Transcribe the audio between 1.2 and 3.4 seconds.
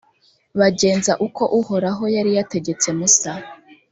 uko uhoraho yari yategetse musa.